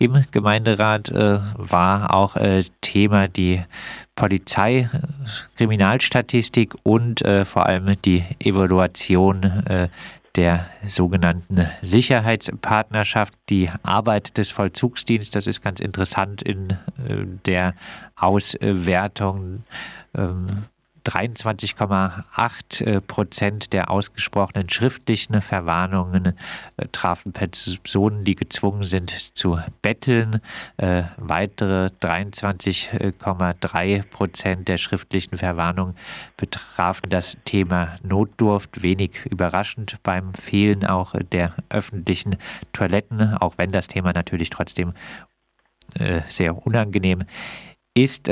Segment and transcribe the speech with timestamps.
[0.00, 3.62] Im Gemeinderat äh, war auch äh, Thema die
[4.16, 4.88] Polizei,
[5.58, 9.88] Kriminalstatistik und äh, vor allem die Evaluation
[10.36, 15.32] der sogenannten Sicherheitspartnerschaft, die Arbeit des Vollzugsdienstes.
[15.32, 16.78] Das ist ganz interessant in
[17.44, 17.74] der
[18.16, 19.64] Auswertung.
[21.00, 26.34] Ähm, 23,8 äh, Prozent der ausgesprochenen schriftlichen Verwarnungen
[26.76, 30.40] äh, trafen Personen, die gezwungen sind zu betteln.
[30.76, 35.96] Äh, weitere 23,3 Prozent der schriftlichen Verwarnungen
[36.36, 38.82] betrafen das Thema Notdurft.
[38.82, 42.36] Wenig überraschend beim Fehlen auch der öffentlichen
[42.72, 44.92] Toiletten, auch wenn das Thema natürlich trotzdem
[46.28, 47.24] sehr unangenehm
[47.94, 48.30] ist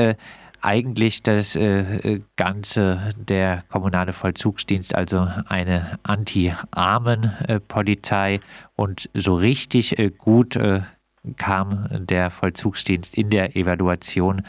[0.61, 8.41] eigentlich das äh, Ganze der kommunale Vollzugsdienst, also eine Anti-Armen-Polizei.
[8.77, 10.83] Und so richtig äh, gut äh,
[11.37, 14.43] kam der Vollzugsdienst in der Evaluation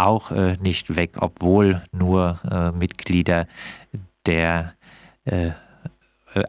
[0.00, 3.46] auch äh, nicht weg, obwohl nur äh, Mitglieder
[4.26, 4.74] der
[5.24, 5.50] äh,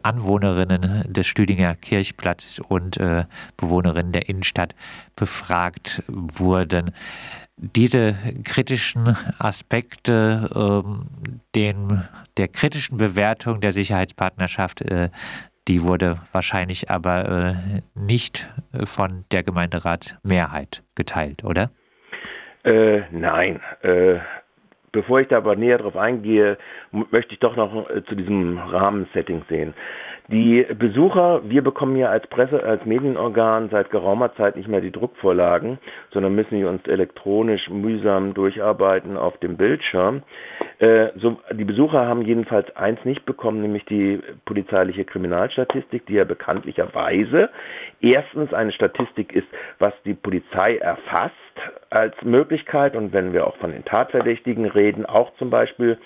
[0.04, 3.00] Anwohnerinnen des Stüdinger Kirchplatzes und
[3.56, 4.76] Bewohnerinnen der Innenstadt
[5.16, 6.92] befragt wurden
[7.62, 11.06] diese kritischen Aspekte ähm,
[11.54, 12.02] den,
[12.36, 15.10] der kritischen Bewertung der Sicherheitspartnerschaft, äh,
[15.68, 18.48] die wurde wahrscheinlich aber äh, nicht
[18.84, 21.70] von der Gemeinderatsmehrheit geteilt, oder?
[22.64, 23.60] Äh, nein.
[24.92, 26.58] Bevor ich da aber näher drauf eingehe,
[26.90, 29.74] möchte ich doch noch äh, zu diesem Rahmensetting sehen.
[30.28, 34.92] Die Besucher, wir bekommen ja als Presse, als Medienorgan seit geraumer Zeit nicht mehr die
[34.92, 35.78] Druckvorlagen,
[36.12, 40.22] sondern müssen die uns elektronisch mühsam durcharbeiten auf dem Bildschirm.
[40.82, 46.24] Äh, so, die Besucher haben jedenfalls eins nicht bekommen, nämlich die polizeiliche Kriminalstatistik, die ja
[46.24, 47.50] bekanntlicherweise
[48.00, 49.46] erstens eine Statistik ist,
[49.78, 51.36] was die Polizei erfasst
[51.90, 55.98] als Möglichkeit und wenn wir auch von den Tatverdächtigen reden, auch zum Beispiel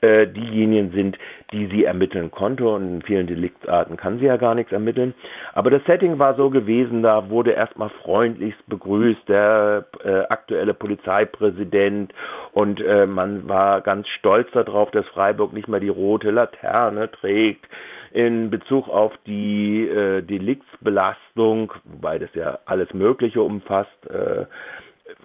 [0.00, 1.18] äh, diejenigen sind,
[1.52, 5.14] die sie ermitteln konnte und in vielen Deliktsarten kann sie ja gar nichts ermitteln.
[5.52, 12.12] Aber das Setting war so gewesen, da wurde erstmal freundlichst begrüßt der äh, aktuelle Polizeipräsident
[12.54, 17.66] und äh, man war ganz stolz darauf, dass Freiburg nicht mehr die rote Laterne trägt
[18.12, 24.46] in Bezug auf die äh, Deliktsbelastung, wobei das ja alles Mögliche umfasst, äh,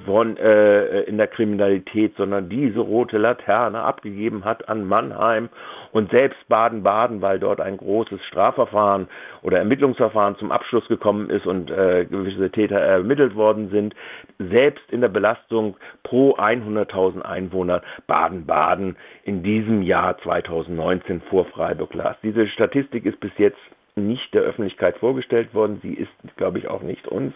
[0.06, 5.50] von, äh, in der Kriminalität, sondern diese rote Laterne abgegeben hat an Mannheim
[5.92, 9.08] und selbst Baden-Baden, weil dort ein großes Strafverfahren
[9.42, 13.96] oder Ermittlungsverfahren zum Abschluss gekommen ist und äh, gewisse Täter ermittelt worden sind,
[14.38, 22.16] selbst in der Belastung pro 100.000 Einwohner Baden-Baden in diesem Jahr 2019 vor Freiburg las.
[22.24, 23.60] Diese Statistik ist bis jetzt
[23.96, 25.80] nicht der Öffentlichkeit vorgestellt worden.
[25.82, 27.34] Sie ist, glaube ich, auch nicht uns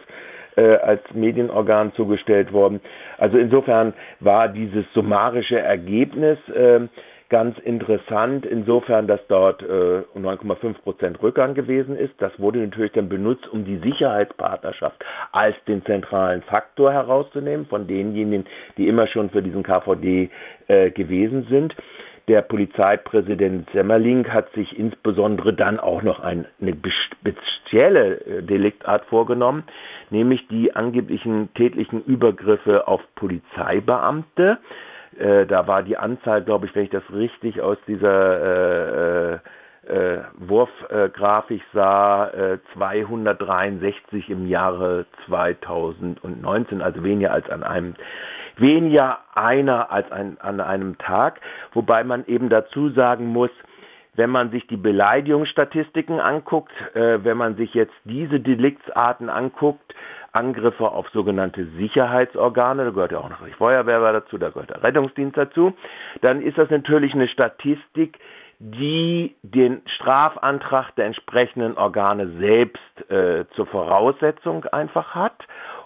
[0.56, 2.81] äh, als Medienorgan zugestellt worden.
[3.18, 6.81] Also insofern war dieses summarische Ergebnis äh,
[7.34, 9.66] ganz interessant, insofern, dass dort äh,
[10.16, 12.14] 9,5 Prozent Rückgang gewesen ist.
[12.19, 18.46] Das wurde natürlich dann benutzt, um die Sicherheitspartnerschaft als den zentralen Faktor herauszunehmen von denjenigen,
[18.78, 20.30] die immer schon für diesen KVD
[20.68, 21.75] äh, gewesen sind.
[22.28, 26.46] Der Polizeipräsident Semmerling hat sich insbesondere dann auch noch eine
[27.09, 29.64] spezielle äh, Deliktart vorgenommen,
[30.09, 34.58] nämlich die angeblichen tätlichen Übergriffe auf Polizeibeamte.
[35.18, 39.40] Äh, da war die Anzahl, glaube ich, wenn ich das richtig aus dieser äh,
[39.88, 47.96] äh, Wurfgrafik sah, äh, 263 im Jahre 2019, also weniger als an einem
[48.56, 51.41] weniger einer als ein, an einem Tag,
[51.74, 53.50] wobei man eben dazu sagen muss,
[54.16, 59.94] wenn man sich die Beleidigungsstatistiken anguckt, äh, wenn man sich jetzt diese Deliktsarten anguckt,
[60.31, 64.84] Angriffe auf sogenannte Sicherheitsorgane, da gehört ja auch noch die Feuerwehr dazu, da gehört der
[64.84, 65.73] Rettungsdienst dazu,
[66.22, 68.18] dann ist das natürlich eine Statistik,
[68.59, 75.35] die den Strafantrag der entsprechenden Organe selbst äh, zur Voraussetzung einfach hat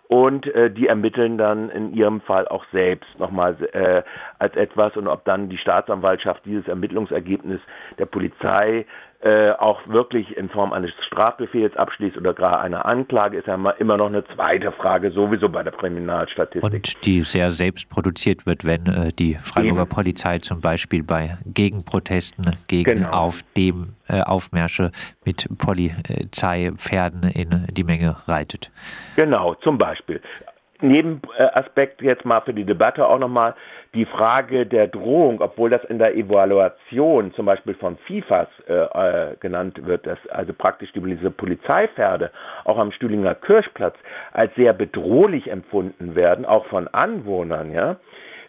[0.08, 4.04] und äh, die ermitteln dann in ihrem Fall auch selbst nochmal äh,
[4.40, 4.96] als etwas.
[4.96, 7.60] Und ob dann die Staatsanwaltschaft dieses Ermittlungsergebnis
[7.98, 8.86] der Polizei
[9.28, 13.98] äh, auch wirklich in Form eines Strafbefehls abschließt oder gar einer Anklage, ist ja immer
[13.98, 16.64] noch eine zweite Frage, sowieso bei der Kriminalstatistik.
[16.64, 19.90] Und die sehr selbst produziert wird, wenn äh, die Freiburger Eben.
[19.90, 23.10] Polizei zum Beispiel bei Gegenprotesten gegen genau.
[23.10, 24.92] auf dem äh, Aufmärsche
[25.26, 28.72] mit Polizeipferden in die Menge reitet.
[29.18, 30.22] Genau, zum Beispiel.
[30.82, 33.56] Nebenaspekt jetzt mal für die Debatte auch nochmal
[33.94, 39.36] die Frage der Drohung, obwohl das in der Evaluation zum Beispiel von FIFAs äh, äh,
[39.40, 42.32] genannt wird, dass also praktisch diese Polizeipferde
[42.66, 43.96] auch am Stühlinger Kirchplatz
[44.34, 47.98] als sehr bedrohlich empfunden werden, auch von Anwohnern, ja,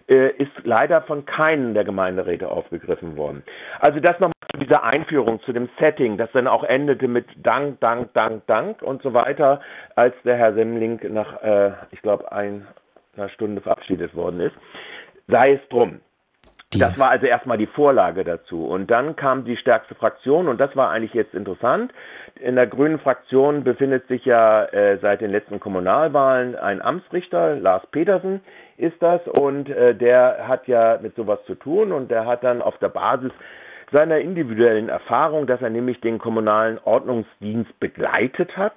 [0.08, 3.42] äh, ist leider von keinem der Gemeinderäte aufgegriffen worden.
[3.80, 7.81] Also das nochmal zu dieser Einführung, zu dem Setting, das dann auch endete mit Dank,
[7.81, 9.60] Dank, Dank, Dank und so weiter,
[9.94, 12.66] als der Herr Semmling nach, äh, ich glaube, einer
[13.34, 14.55] Stunde verabschiedet worden ist.
[15.28, 16.00] Sei es drum.
[16.72, 18.66] Das war also erstmal die Vorlage dazu.
[18.66, 21.94] Und dann kam die stärkste Fraktion und das war eigentlich jetzt interessant.
[22.38, 27.87] In der grünen Fraktion befindet sich ja äh, seit den letzten Kommunalwahlen ein Amtsrichter, Lars
[27.90, 28.43] Petersen
[28.76, 32.61] ist das, und äh, der hat ja mit sowas zu tun und der hat dann
[32.61, 33.32] auf der Basis
[33.93, 38.76] seiner individuellen Erfahrung, dass er nämlich den kommunalen Ordnungsdienst begleitet hat,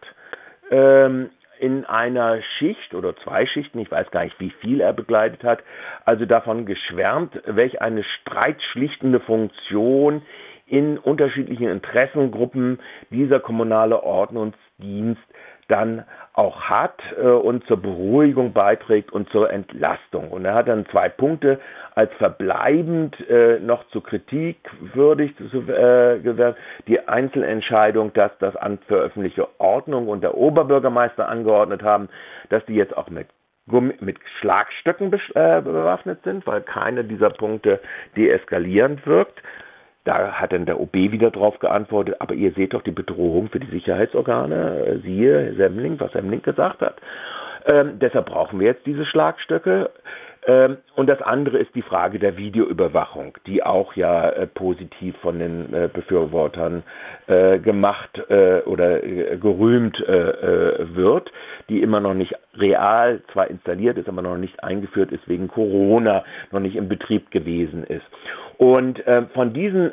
[0.69, 1.29] ähm,
[1.59, 5.59] in einer Schicht oder zwei Schichten, ich weiß gar nicht, wie viel er begleitet hat,
[6.05, 10.23] also davon geschwärmt, welch eine streitschlichtende Funktion
[10.65, 12.79] in unterschiedlichen Interessengruppen
[13.11, 15.21] dieser kommunale Ordnungsdienst
[15.71, 16.03] dann
[16.33, 20.29] auch hat äh, und zur Beruhigung beiträgt und zur Entlastung.
[20.31, 21.59] Und er hat dann zwei Punkte
[21.95, 24.57] als verbleibend äh, noch zu Kritik
[24.93, 26.57] würdig äh, gewährt.
[26.87, 32.09] Die Einzelentscheidung, dass das Amt für öffentliche Ordnung und der Oberbürgermeister angeordnet haben,
[32.49, 33.27] dass die jetzt auch mit
[33.99, 37.79] mit Schlagstöcken äh, bewaffnet sind, weil keine dieser Punkte
[38.17, 39.41] deeskalierend wirkt.
[40.03, 43.59] Da hat dann der OB wieder drauf geantwortet, aber ihr seht doch die Bedrohung für
[43.59, 46.95] die Sicherheitsorgane, äh, siehe Semmling, was Semmling gesagt hat.
[47.71, 49.91] Ähm, deshalb brauchen wir jetzt diese Schlagstöcke.
[50.47, 55.37] Ähm, und das andere ist die Frage der Videoüberwachung, die auch ja äh, positiv von
[55.37, 56.81] den äh, Befürwortern
[57.27, 61.31] äh, gemacht äh, oder äh, gerühmt wird,
[61.69, 66.23] die immer noch nicht real zwar installiert ist, aber noch nicht eingeführt ist wegen Corona,
[66.51, 68.05] noch nicht im Betrieb gewesen ist.
[68.63, 69.03] Und
[69.33, 69.91] von diesen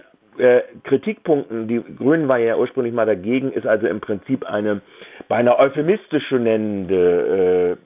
[0.85, 4.83] Kritikpunkten, die Grünen war ja ursprünglich mal dagegen, ist also im Prinzip eine
[5.27, 7.79] beinahe euphemistisch nennende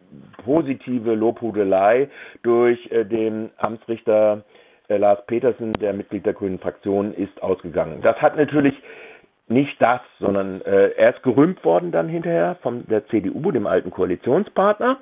[0.44, 2.08] positive Lobhudelei
[2.42, 4.42] durch äh, den Amtsrichter
[4.88, 8.00] äh, Lars Petersen, der Mitglied der Grünen Fraktion ist, ausgegangen.
[8.02, 8.74] Das hat natürlich
[9.52, 13.90] nicht das, sondern äh, er ist gerühmt worden dann hinterher von der CDU, dem alten
[13.90, 14.98] Koalitionspartner,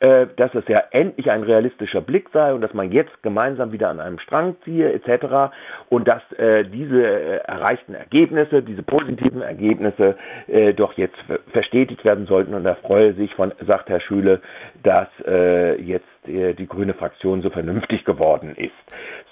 [0.00, 3.88] äh, dass es ja endlich ein realistischer Blick sei und dass man jetzt gemeinsam wieder
[3.88, 5.52] an einem Strang ziehe etc.
[5.88, 11.18] und dass äh, diese äh, erreichten Ergebnisse, diese positiven Ergebnisse äh, doch jetzt
[11.52, 14.40] verstetigt werden sollten und er freue sich von, sagt Herr Schüle,
[14.82, 18.72] dass äh, jetzt äh, die grüne Fraktion so vernünftig geworden ist.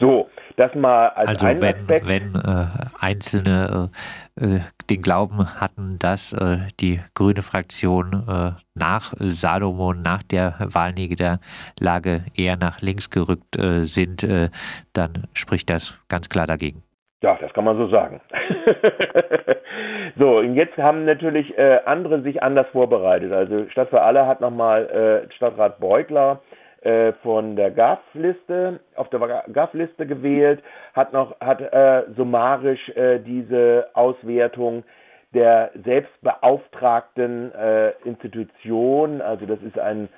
[0.01, 2.09] So, das mal als also wenn, Aspekt.
[2.09, 2.67] wenn äh,
[2.99, 3.91] Einzelne
[4.41, 10.55] äh, äh, den Glauben hatten, dass äh, die grüne Fraktion äh, nach Salomon, nach der
[10.61, 14.27] Wahlniederlage eher nach links gerückt sind,
[14.93, 16.85] dann spricht das ganz klar dagegen.
[17.21, 18.21] Ja, das kann man so sagen.
[20.19, 23.33] so, und jetzt haben natürlich äh, andere sich anders vorbereitet.
[23.33, 24.87] Also Stadt für alle hat nochmal
[25.29, 26.41] äh, Stadtrat Beugler
[26.89, 29.21] äh, von der GAF-Liste, auf der
[29.53, 30.63] GAF-Liste gewählt,
[30.95, 34.85] hat noch, hat äh, summarisch äh, diese Auswertung
[35.35, 40.09] der selbstbeauftragten äh, Institution, also das ist ein,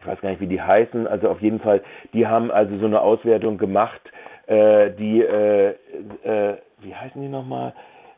[0.00, 1.82] ich weiß gar nicht, wie die heißen, also auf jeden Fall,
[2.12, 4.00] die haben also so eine Auswertung gemacht,
[4.46, 5.70] äh, die, äh,
[6.22, 7.72] äh, wie heißen die nochmal?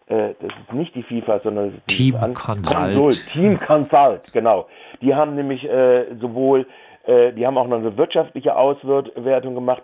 [0.09, 2.77] Äh, das ist nicht die FIFA, sondern Team Consult.
[2.77, 3.27] Consult.
[3.33, 4.67] Team Consult, genau.
[5.01, 6.67] Die haben nämlich äh, sowohl
[7.07, 9.83] äh, die haben auch noch eine wirtschaftliche Auswertung gemacht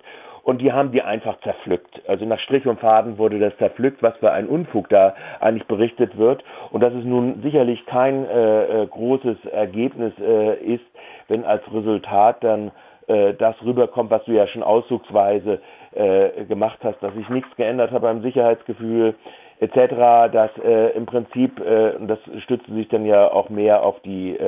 [0.49, 2.00] und die haben die einfach zerpflückt.
[2.09, 6.16] Also nach Strich und Faden wurde das zerpflückt, was für ein Unfug da eigentlich berichtet
[6.16, 6.42] wird.
[6.71, 10.87] Und dass es nun sicherlich kein äh, äh, großes Ergebnis äh, ist,
[11.28, 12.71] wenn als Resultat dann
[13.09, 15.61] äh, das rüberkommt, was du ja schon auszugsweise
[15.92, 19.16] äh, gemacht hast, dass sich nichts geändert hat beim Sicherheitsgefühl
[19.61, 20.50] etc., dass
[20.95, 24.38] im Prinzip, und das stützt sich dann ja auch mehr auf die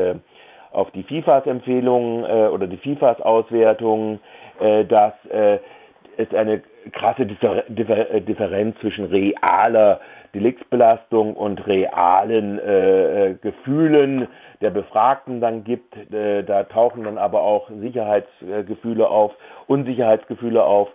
[0.72, 4.20] auf die FIFAs Empfehlungen äh, oder die FIFAs Auswertungen,
[4.60, 5.58] äh, dass äh,
[6.16, 6.62] es eine
[6.92, 10.00] krasse Differ Differ äh, Differenz zwischen realer
[10.34, 14.28] Deliktsbelastung und realen äh, äh, Gefühlen
[14.60, 15.96] der Befragten dann gibt.
[16.12, 19.32] Äh, da tauchen dann aber auch Sicherheitsgefühle auf,
[19.66, 20.88] Unsicherheitsgefühle auf.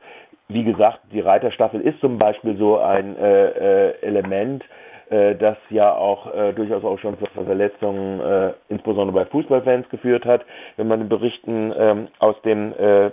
[0.47, 4.63] Wie gesagt, die Reiterstaffel ist zum Beispiel so ein äh, äh, Element,
[5.09, 10.25] äh, das ja auch äh, durchaus auch schon zu Verletzungen, äh, insbesondere bei Fußballfans, geführt
[10.25, 10.45] hat.
[10.77, 13.07] Wenn man den Berichten ähm, aus dem äh,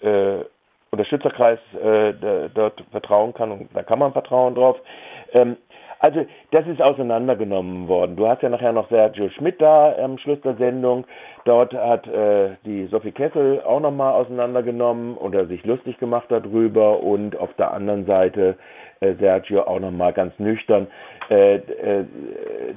[0.00, 0.44] äh,
[0.90, 4.76] Unterstützerkreis äh, dort vertrauen kann, und da kann man vertrauen drauf.
[5.32, 5.56] Ähm,
[6.00, 8.16] Also das ist auseinandergenommen worden.
[8.16, 11.04] Du hast ja nachher noch Sergio Schmidt da am Schluss der Sendung.
[11.44, 17.36] Dort hat äh, die Sophie Kessel auch nochmal auseinandergenommen oder sich lustig gemacht darüber und
[17.36, 18.56] auf der anderen Seite
[19.00, 20.86] äh, Sergio auch nochmal ganz nüchtern
[21.30, 22.04] äh, äh,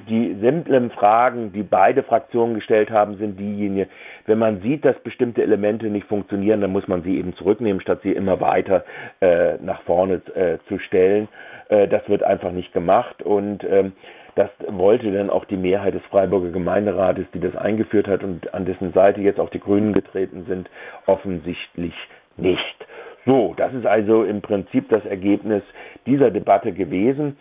[0.08, 3.88] die simplen Fragen, die beide Fraktionen gestellt haben, sind diejenigen,
[4.26, 8.00] wenn man sieht, dass bestimmte Elemente nicht funktionieren, dann muss man sie eben zurücknehmen, statt
[8.02, 8.84] sie immer weiter
[9.20, 11.28] äh, nach vorne äh, zu stellen.
[11.72, 13.92] Äh, das wird einfach nicht gemacht und ähm,
[14.34, 18.64] das wollte dann auch die Mehrheit des Freiburger Gemeinderates, die das eingeführt hat und an
[18.64, 20.70] dessen Seite jetzt auch die Grünen getreten sind,
[21.06, 21.94] offensichtlich
[22.36, 22.86] nicht.
[23.26, 25.62] So, das ist also im Prinzip das Ergebnis
[26.06, 27.36] dieser Debatte gewesen.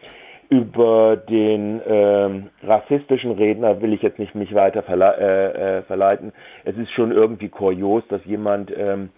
[0.50, 6.34] Über den ähm, rassistischen Redner will ich jetzt nicht mich weiter verle äh, äh, verleiten.
[6.66, 9.10] Es ist schon irgendwie kurios, dass jemand, ähm,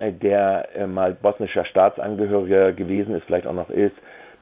[0.00, 3.94] der äh, mal bosnischer Staatsangehöriger gewesen ist, vielleicht auch noch ist,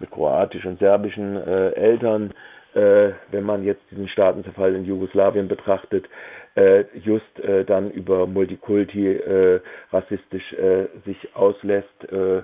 [0.03, 2.33] mit kroatischen und serbischen äh, Eltern,
[2.75, 6.07] äh, wenn man jetzt diesen Staatenzerfall in Jugoslawien betrachtet,
[6.55, 9.61] äh, just äh, dann über Multikulti äh,
[9.93, 12.43] rassistisch äh, sich auslässt, äh,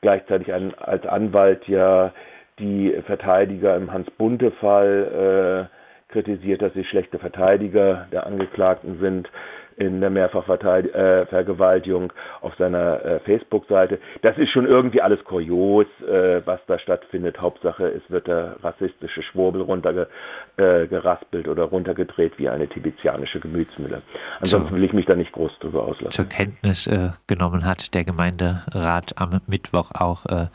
[0.00, 2.12] gleichzeitig ein, als Anwalt ja
[2.58, 9.30] die Verteidiger im Hans-Bunte-Fall äh, kritisiert, dass sie schlechte Verteidiger der Angeklagten sind
[9.76, 13.98] in der Mehrfachvergewaltigung äh, auf seiner äh, Facebook-Seite.
[14.22, 17.40] Das ist schon irgendwie alles kurios, äh, was da stattfindet.
[17.40, 24.02] Hauptsache, es wird der rassistische Schwurbel runtergeraspelt äh, oder runtergedreht wie eine tibezianische Gemütsmühle.
[24.40, 26.10] Ansonsten will ich mich da nicht groß drüber auslassen.
[26.10, 30.46] Zur Kenntnis äh, genommen hat der Gemeinderat am Mittwoch auch äh,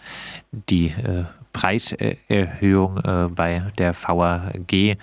[0.51, 0.93] die
[1.53, 2.99] Preiserhöhung
[3.35, 4.97] bei der VAG,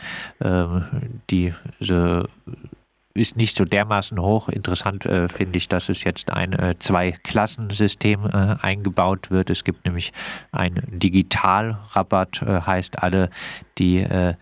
[0.45, 0.85] ähm,
[1.31, 2.25] diese
[3.15, 4.49] ist nicht so dermaßen hoch.
[4.49, 9.51] Interessant äh, finde ich, dass es jetzt ein äh, Zwei-Klassensystem äh, eingebaut wird.
[9.51, 10.13] Es gibt nämlich
[10.51, 13.31] ein Digitalrabatt, äh, heißt alle,
[13.79, 14.35] die äh,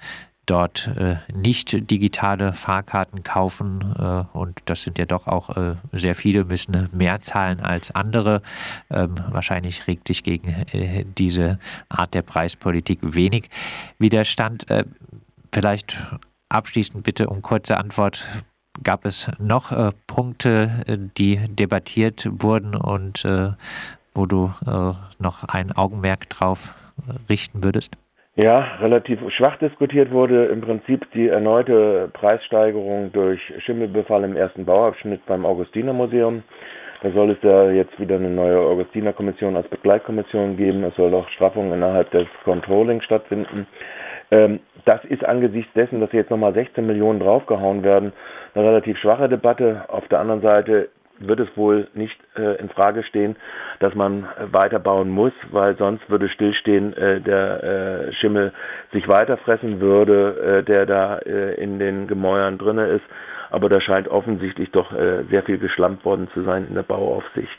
[0.46, 6.16] dort äh, nicht digitale Fahrkarten kaufen äh, und das sind ja doch auch äh, sehr
[6.16, 8.42] viele, müssen mehr zahlen als andere.
[8.90, 11.58] Ähm, wahrscheinlich regt sich gegen äh, diese
[11.88, 13.48] Art der Preispolitik wenig
[13.98, 14.66] Widerstand.
[15.52, 15.96] vielleicht
[16.48, 18.26] abschließend bitte um kurze Antwort
[18.82, 23.50] Gab es noch äh, Punkte, äh, die debattiert wurden und äh,
[24.14, 27.96] wo du äh, noch ein Augenmerk drauf äh, richten würdest?
[28.36, 35.26] Ja, relativ schwach diskutiert wurde im Prinzip die erneute Preissteigerung durch Schimmelbefall im ersten Bauabschnitt
[35.26, 36.42] beim Augustinermuseum.
[37.02, 40.84] Da soll es ja jetzt wieder eine neue Augustinerkommission als Begleitkommission geben.
[40.84, 43.66] Es soll auch Straffungen innerhalb des Controlling stattfinden.
[44.30, 48.12] Ähm, das ist angesichts dessen, dass jetzt nochmal 16 Millionen draufgehauen werden,
[48.54, 49.84] eine relativ schwache Debatte.
[49.88, 50.88] Auf der anderen Seite
[51.20, 53.36] wird es wohl nicht äh, in Frage stehen,
[53.78, 57.62] dass man weiterbauen muss, weil sonst würde stillstehen, äh, der
[58.08, 58.52] äh, Schimmel
[58.92, 63.04] sich weiterfressen würde, äh, der da äh, in den Gemäuern drinne ist.
[63.50, 67.58] Aber da scheint offensichtlich doch äh, sehr viel geschlampt worden zu sein in der Bauaufsicht.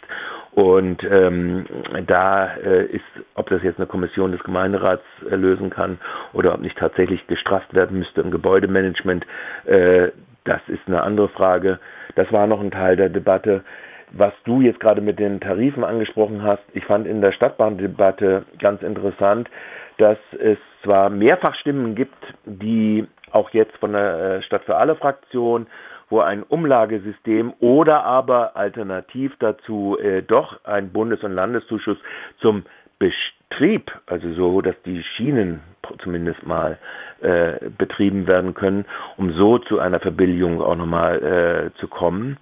[0.53, 1.65] Und ähm,
[2.08, 3.03] da äh, ist,
[3.36, 5.98] ob das jetzt eine Kommission des Gemeinderats äh, lösen kann
[6.34, 9.25] oder ob nicht tatsächlich gestrafft werden müsste im Gebäudemanagement,
[9.65, 10.10] äh,
[10.43, 11.79] das ist eine andere Frage.
[12.15, 13.63] Das war noch ein Teil der Debatte.
[14.12, 18.81] Was du jetzt gerade mit den Tarifen angesprochen hast, ich fand in der Stadtbahndebatte ganz
[18.81, 19.50] interessant,
[19.98, 24.96] dass es zwar mehrfach Stimmen gibt, die auch jetzt von der äh, Stadt für alle
[24.96, 25.67] Fraktion
[26.12, 31.98] wo ein Umlagesystem oder aber alternativ dazu äh, doch ein Bundes- und Landeszuschuss
[32.41, 32.63] zum
[33.00, 35.62] Betrieb, also so, dass die Schienen
[36.03, 36.77] zumindest mal
[37.22, 38.86] äh, betrieben werden können,
[39.18, 42.38] um so zu einer Verbilligung auch nochmal äh, zu kommen.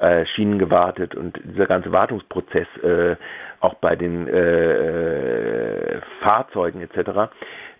[0.00, 3.16] Äh, Schienen gewartet und dieser ganze Wartungsprozess äh,
[3.60, 7.26] auch bei den äh, Fahrzeugen etc äh,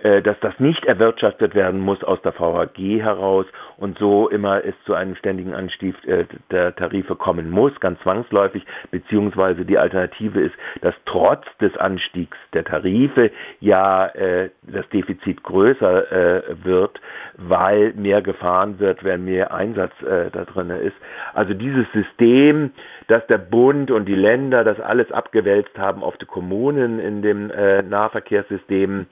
[0.03, 3.47] dass das nicht erwirtschaftet werden muss aus der VHG heraus
[3.79, 8.65] und so immer es zu einem ständigen Anstieg äh, der Tarife kommen muss, ganz zwangsläufig,
[8.91, 16.13] beziehungsweise die Alternative ist, dass trotz des Anstiegs der Tarife ja äh, das Defizit größer
[16.13, 17.01] äh, wird,
[17.37, 20.97] weil mehr gefahren wird, wenn mehr Einsatz äh, da drin ist.
[21.35, 22.73] Also dieses System,
[23.07, 27.51] dass der Bund und die Länder das alles abgewälzt haben auf die Kommunen in dem
[27.51, 29.07] äh, Nahverkehrssystem,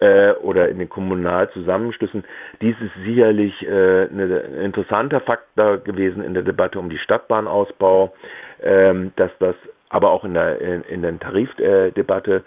[0.00, 2.24] äh, oder in den Kommunalzusammenschlüssen.
[2.60, 4.20] Dies ist sicherlich äh, ein
[4.62, 8.14] interessanter Faktor gewesen in der Debatte um die Stadtbahnausbau,
[8.62, 9.54] ähm, dass das
[9.88, 12.44] aber auch in der, in, in der Tarifdebatte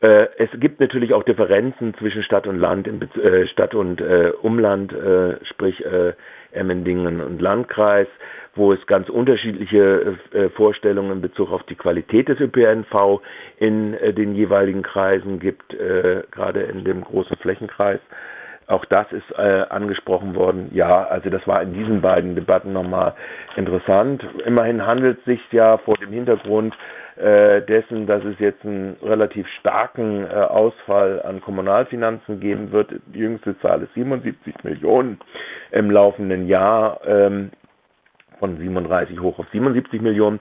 [0.00, 4.92] äh, es gibt natürlich auch Differenzen zwischen Stadt und Land, äh, Stadt und äh, Umland,
[4.92, 5.84] äh, sprich
[6.52, 8.08] Emmendingen und Landkreis,
[8.54, 13.20] wo es ganz unterschiedliche äh, Vorstellungen in Bezug auf die Qualität des ÖPNV
[13.58, 18.00] in äh, den jeweiligen Kreisen gibt, äh, gerade in dem großen Flächenkreis.
[18.66, 20.70] Auch das ist äh, angesprochen worden.
[20.72, 23.14] Ja, also das war in diesen beiden Debatten nochmal
[23.56, 24.24] interessant.
[24.46, 26.74] Immerhin handelt es sich ja vor dem Hintergrund
[27.16, 32.92] äh, dessen, dass es jetzt einen relativ starken äh, Ausfall an Kommunalfinanzen geben wird.
[33.06, 35.18] Die jüngste Zahl ist 77 Millionen
[35.72, 37.50] im laufenden Jahr, ähm,
[38.40, 40.40] von 37 hoch auf 77 Millionen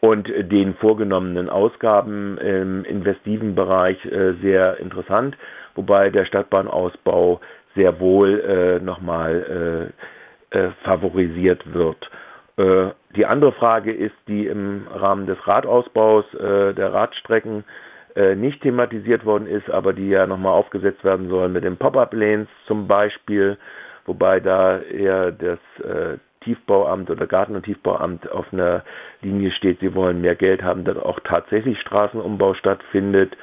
[0.00, 5.36] und den vorgenommenen Ausgaben im investiven Bereich äh, sehr interessant,
[5.76, 7.40] wobei der Stadtbahnausbau
[7.74, 9.92] sehr wohl äh, nochmal
[10.52, 12.10] äh, äh, favorisiert wird.
[12.56, 17.64] Äh, die andere Frage ist, die im Rahmen des Radausbaus äh, der Radstrecken
[18.14, 22.48] äh, nicht thematisiert worden ist, aber die ja nochmal aufgesetzt werden sollen mit den Pop-up-Lanes
[22.66, 23.58] zum Beispiel,
[24.06, 28.84] wobei da eher das äh, Tiefbauamt oder Garten- und Tiefbauamt auf einer
[29.22, 33.36] Linie steht, sie wollen mehr Geld haben, dass auch tatsächlich Straßenumbau stattfindet.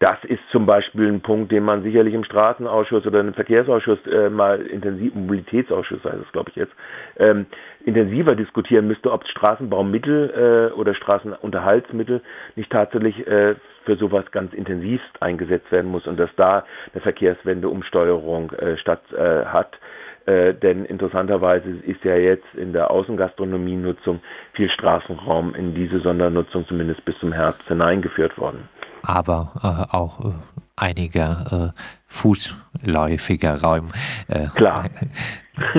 [0.00, 4.28] Das ist zum Beispiel ein Punkt, den man sicherlich im Straßenausschuss oder im Verkehrsausschuss äh,
[4.28, 6.72] mal intensiv, Mobilitätsausschuss heißt es, glaube ich jetzt,
[7.16, 7.46] ähm,
[7.84, 12.20] intensiver diskutieren müsste, ob Straßenbaumittel äh, oder Straßenunterhaltsmittel
[12.56, 17.68] nicht tatsächlich äh, für sowas ganz intensivst eingesetzt werden muss und dass da eine Verkehrswende,
[17.68, 19.78] Umsteuerung äh, statt äh, hat.
[20.26, 24.20] Äh, denn interessanterweise ist ja jetzt in der Außengastronomienutzung
[24.54, 28.68] viel Straßenraum in diese Sondernutzung zumindest bis zum Herbst hineingeführt worden
[29.06, 29.52] aber
[29.90, 30.32] äh, auch äh,
[30.76, 33.90] einiger äh, fußläufiger Raum.
[34.28, 34.90] Äh, Klar.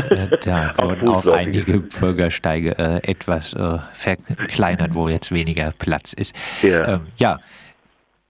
[0.09, 3.53] Äh, da wurden auch einige Bürgersteige etwas
[3.91, 6.33] verkleinert, wo jetzt weniger Platz ist.
[6.61, 6.93] Ja.
[6.93, 7.39] Ähm, ja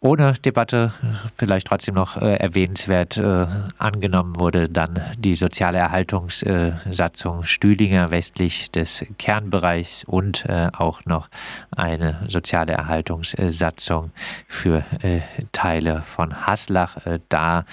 [0.06, 0.94] ohne Debatte
[1.36, 3.48] vielleicht trotzdem noch äh, erwähnenswert äh,
[3.80, 11.28] angenommen wurde dann die soziale Erhaltungssatzung Stühlinger westlich des Kernbereichs und äh, auch noch
[11.76, 14.12] eine soziale Erhaltungssatzung
[14.48, 15.22] für äh,
[15.52, 17.04] Teile von Haslach.
[17.08, 17.66] Äh, da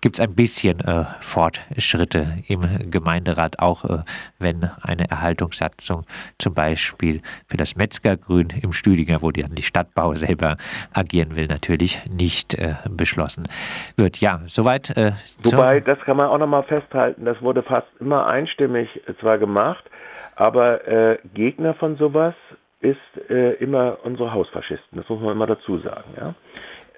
[0.00, 0.78] gibt es ein bisschen
[1.20, 4.04] Fortschritte im Gemeinderat, auch
[4.38, 6.04] wenn eine Erhaltungssatzung
[6.38, 10.58] zum Beispiel für das Metzgergrün im Stühlinger, wo die die Stadtbau selber
[10.92, 13.48] agieren will, natürlich natürlich nicht äh, beschlossen
[13.96, 14.20] wird.
[14.20, 14.96] Ja, soweit.
[14.96, 15.12] Äh,
[15.42, 19.84] Wobei, das kann man auch nochmal festhalten, das wurde fast immer einstimmig äh, zwar gemacht,
[20.36, 22.34] aber äh, Gegner von sowas
[22.80, 22.98] ist
[23.30, 24.98] äh, immer unsere Hausfaschisten.
[24.98, 26.14] Das muss man immer dazu sagen.
[26.16, 26.34] Ja?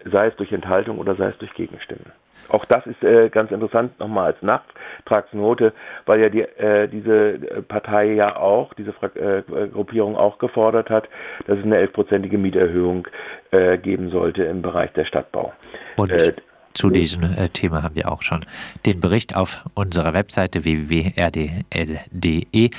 [0.04, 2.12] Sei es durch Enthaltung oder sei es durch Gegenstimmen.
[2.48, 5.72] Auch das ist äh, ganz interessant nochmal als Nachtragsnote,
[6.04, 11.08] weil ja die, äh, diese Partei ja auch, diese Fra äh, Gruppierung auch gefordert hat,
[11.46, 13.08] dass es eine elfprozentige Mieterhöhung
[13.50, 15.52] äh, geben sollte im Bereich der Stadtbau.
[15.96, 16.32] Und äh,
[16.76, 18.44] zu diesem äh, Thema haben wir auch schon
[18.84, 22.70] den Bericht auf unserer Webseite www.rdl.de